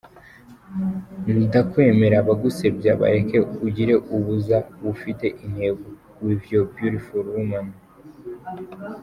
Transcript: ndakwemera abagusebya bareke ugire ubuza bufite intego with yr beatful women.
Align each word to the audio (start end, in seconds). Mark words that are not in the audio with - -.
ndakwemera 1.45 2.15
abagusebya 2.19 2.91
bareke 3.01 3.37
ugire 3.65 3.93
ubuza 4.15 4.57
bufite 4.83 5.25
intego 5.45 5.85
with 6.23 6.43
yr 6.53 6.65
beatful 6.73 7.25
women. 7.35 7.67